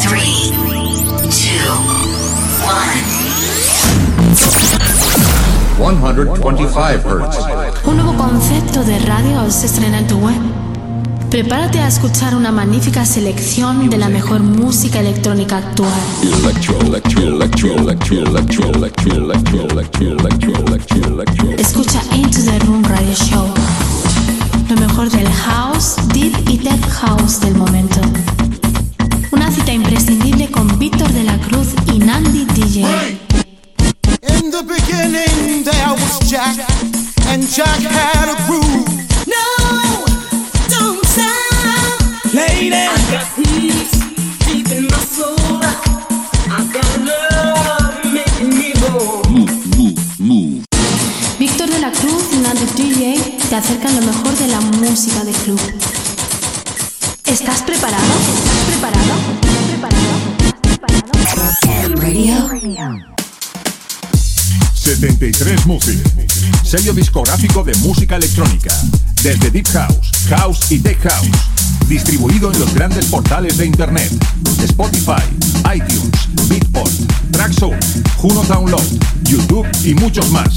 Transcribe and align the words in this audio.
Three, 0.00 0.52
two, 1.30 1.72
one. 2.62 3.02
125 5.76 7.08
Hertz. 7.08 7.38
Un 7.84 7.96
nuevo 7.96 8.14
concepto 8.16 8.84
de 8.84 9.00
radio 9.00 9.50
se 9.50 9.66
estrena 9.66 9.98
en 9.98 10.06
tu 10.06 10.18
web. 10.18 10.36
Prepárate 11.28 11.80
a 11.80 11.88
escuchar 11.88 12.36
una 12.36 12.52
magnífica 12.52 13.04
selección 13.04 13.90
de 13.90 13.96
la 13.98 14.08
mejor 14.08 14.38
música 14.40 15.00
electrónica 15.00 15.56
actual. 15.56 15.90
Escucha 21.58 22.00
Into 22.14 22.42
the 22.44 22.58
Room 22.60 22.84
Radio 22.84 23.14
Show. 23.14 23.48
Lo 24.70 24.76
mejor 24.76 25.10
del 25.10 25.28
house, 25.32 25.96
deep 26.14 26.32
y 26.48 26.56
tech 26.56 26.80
house 26.90 27.40
del 27.40 27.56
momento. 27.56 28.00
Una 29.32 29.50
cita 29.50 29.72
imprescindible 29.72 30.48
con 30.48 30.78
Víctor 30.78 31.08
de 31.12 31.24
la 31.24 31.36
Cruz 31.38 31.70
y 31.92 31.98
Nandi 31.98 32.44
DJ. 32.44 32.86
In 34.28 34.52
the 34.52 34.62
beginning 34.62 35.64
there 35.64 35.92
was 35.92 36.20
Jack, 36.30 36.56
and 37.26 37.42
Jack 37.48 37.80
had 37.80 38.28
a 38.28 38.36
groove. 38.46 38.86
No, 39.26 40.04
don't 40.68 41.04
stop. 41.04 42.32
Lady, 42.32 42.70
acercan 53.60 53.94
lo 53.94 54.06
mejor 54.06 54.34
de 54.38 54.46
la 54.48 54.60
música 54.60 55.22
de 55.22 55.32
club. 55.32 55.60
¿Estás 57.26 57.60
preparado? 57.62 58.02
¿Estás 58.34 58.64
preparado? 58.66 59.14
¿Estás 59.42 59.64
preparado? 59.68 60.12
¿Estás 61.18 61.58
preparado? 61.60 62.48
Radio. 62.48 63.20
73 64.74 65.66
Music, 65.66 65.98
sello 66.64 66.94
discográfico 66.94 67.62
de 67.62 67.74
música 67.78 68.16
electrónica, 68.16 68.74
desde 69.22 69.50
Deep 69.50 69.68
House, 69.68 70.10
House 70.30 70.72
y 70.72 70.78
Tech 70.78 70.98
House, 71.02 71.28
distribuido 71.86 72.50
en 72.50 72.58
los 72.58 72.72
grandes 72.72 73.04
portales 73.06 73.58
de 73.58 73.66
Internet, 73.66 74.10
Spotify, 74.64 75.22
iTunes, 75.74 76.48
Beatport, 76.48 76.92
Traxsource, 77.30 78.02
Juno 78.16 78.42
Download, 78.44 78.82
YouTube 79.24 79.68
y 79.84 79.94
muchos 79.94 80.30
más. 80.30 80.56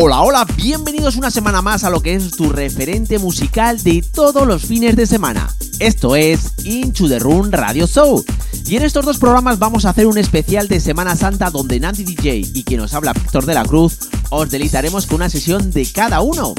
Hola, 0.00 0.22
hola, 0.22 0.46
bienvenidos 0.54 1.16
una 1.16 1.28
semana 1.28 1.60
más 1.60 1.82
a 1.82 1.90
lo 1.90 2.00
que 2.00 2.14
es 2.14 2.30
tu 2.30 2.50
referente 2.50 3.18
musical 3.18 3.82
de 3.82 4.00
todos 4.00 4.46
los 4.46 4.62
fines 4.62 4.94
de 4.94 5.08
semana. 5.08 5.52
Esto 5.80 6.14
es 6.14 6.52
Into 6.62 7.08
the 7.08 7.18
Room 7.18 7.50
Radio 7.50 7.84
Show. 7.88 8.24
Y 8.64 8.76
en 8.76 8.84
estos 8.84 9.04
dos 9.04 9.18
programas 9.18 9.58
vamos 9.58 9.84
a 9.84 9.90
hacer 9.90 10.06
un 10.06 10.16
especial 10.16 10.68
de 10.68 10.78
Semana 10.78 11.16
Santa 11.16 11.50
donde 11.50 11.80
Nandy 11.80 12.04
DJ 12.04 12.46
y 12.54 12.62
quien 12.62 12.80
nos 12.80 12.94
habla 12.94 13.12
Víctor 13.12 13.44
de 13.44 13.54
la 13.54 13.64
Cruz 13.64 13.98
os 14.30 14.48
deleitaremos 14.48 15.06
con 15.06 15.16
una 15.16 15.30
sesión 15.30 15.72
de 15.72 15.84
cada 15.90 16.20
uno. 16.20 16.54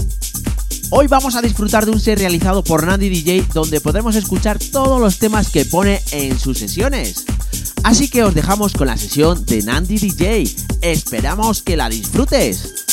Hoy 0.90 1.08
vamos 1.08 1.36
a 1.36 1.42
disfrutar 1.42 1.86
de 1.86 1.92
un 1.92 2.02
set 2.02 2.20
realizado 2.20 2.62
por 2.62 2.86
Nandy 2.86 3.08
DJ 3.08 3.46
donde 3.54 3.80
podremos 3.80 4.18
escuchar 4.18 4.60
todos 4.60 5.00
los 5.00 5.18
temas 5.18 5.48
que 5.48 5.64
pone 5.64 6.02
en 6.12 6.38
sus 6.38 6.58
sesiones. 6.58 7.24
Así 7.84 8.10
que 8.10 8.22
os 8.22 8.36
dejamos 8.36 8.74
con 8.74 8.88
la 8.88 8.98
sesión 8.98 9.46
de 9.46 9.64
Nandy 9.64 9.98
DJ. 9.98 10.44
Esperamos 10.82 11.62
que 11.62 11.78
la 11.78 11.88
disfrutes. 11.88 12.89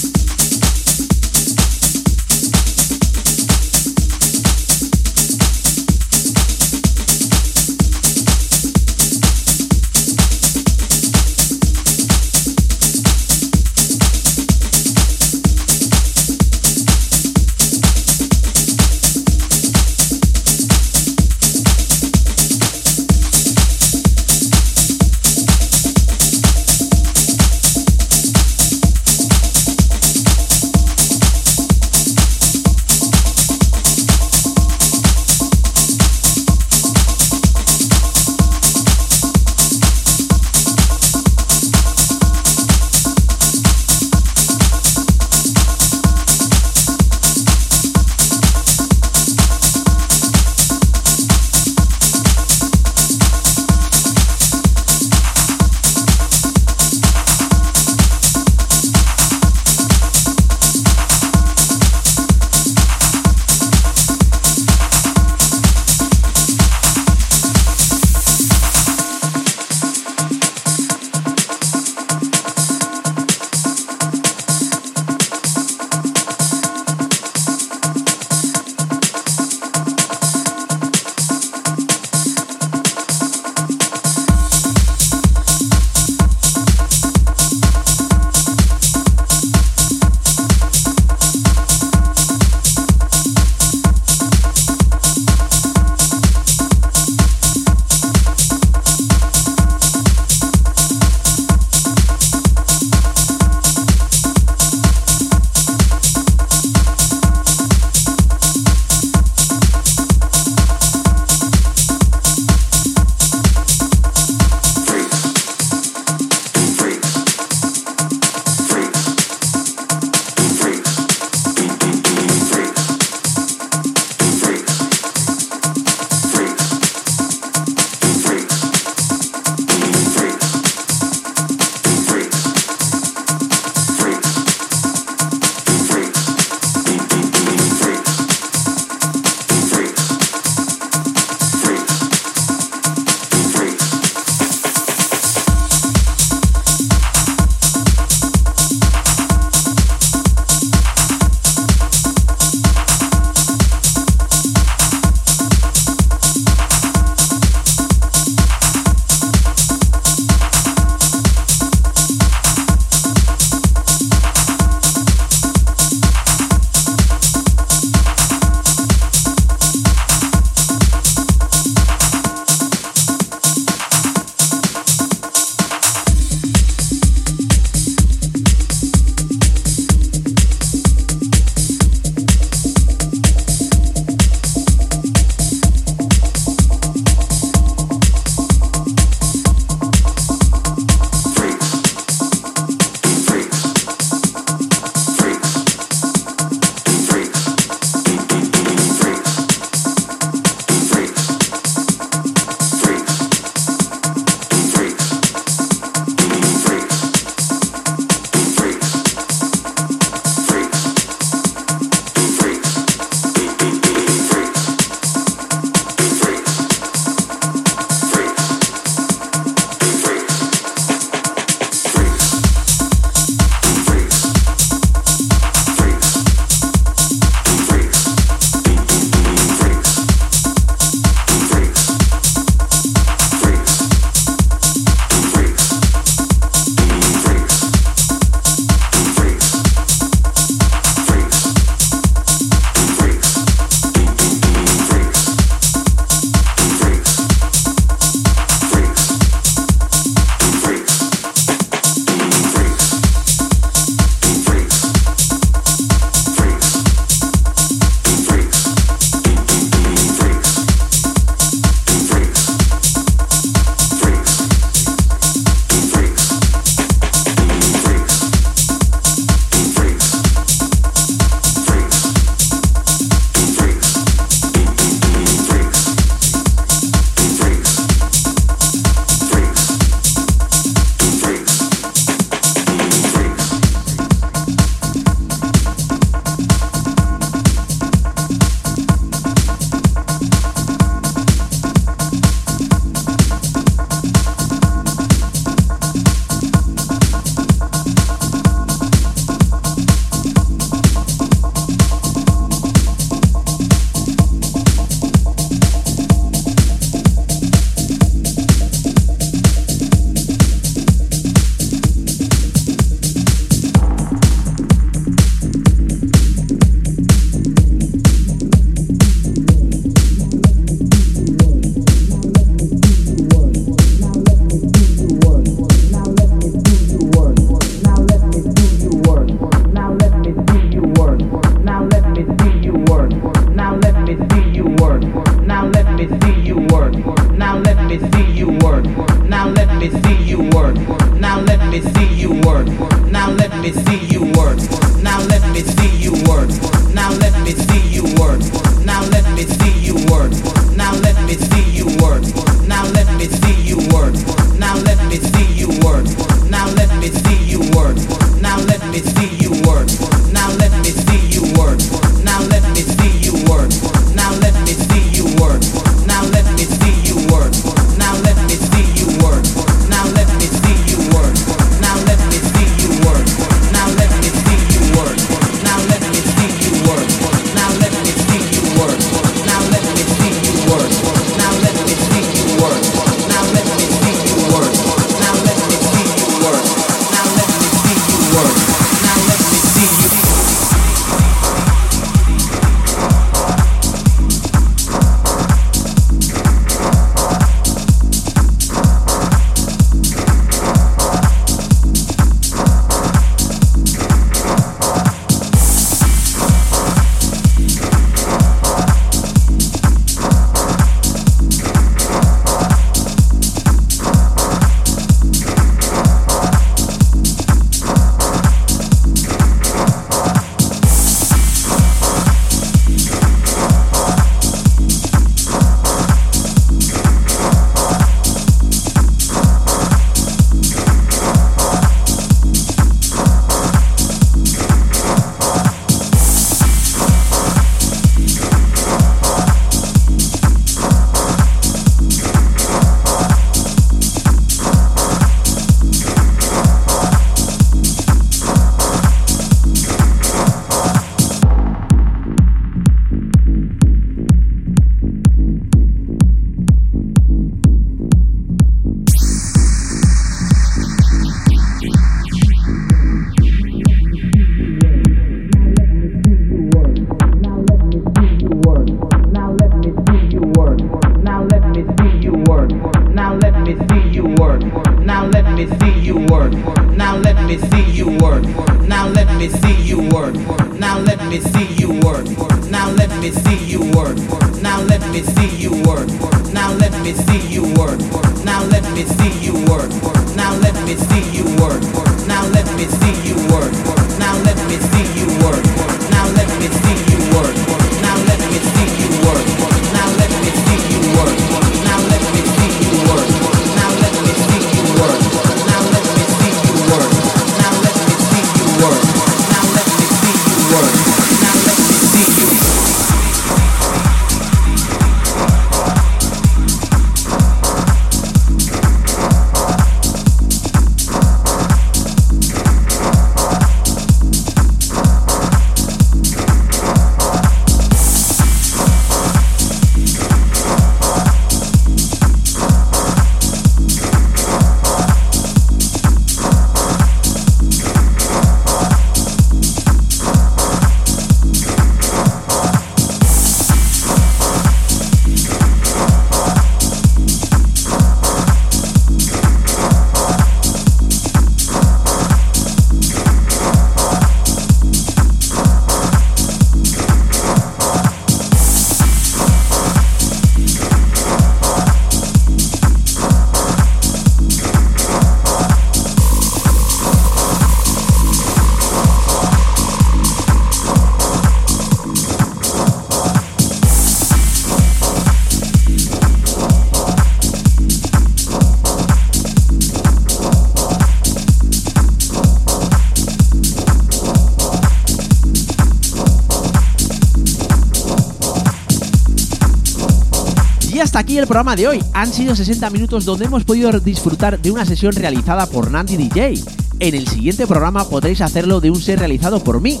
hasta 591.14 591.22
aquí 591.22 591.38
el 591.38 591.46
programa 591.46 591.76
de 591.76 591.86
hoy. 591.86 592.02
Han 592.12 592.32
sido 592.32 592.56
60 592.56 592.90
minutos 592.90 593.24
donde 593.24 593.44
hemos 593.44 593.62
podido 593.62 593.92
disfrutar 594.00 594.58
de 594.58 594.72
una 594.72 594.84
sesión 594.84 595.14
realizada 595.14 595.66
por 595.66 595.88
Nancy 595.88 596.16
DJ. 596.16 596.54
En 596.98 597.14
el 597.14 597.28
siguiente 597.28 597.68
programa 597.68 598.08
podréis 598.08 598.40
hacerlo 598.40 598.80
de 598.80 598.90
un 598.90 599.00
set 599.00 599.20
realizado 599.20 599.62
por 599.62 599.80
mí. 599.80 600.00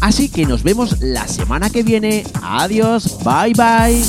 Así 0.00 0.30
que 0.30 0.46
nos 0.46 0.62
vemos 0.62 1.00
la 1.00 1.28
semana 1.28 1.68
que 1.68 1.82
viene. 1.82 2.24
Adiós, 2.40 3.18
bye 3.22 3.52
bye. 3.52 4.02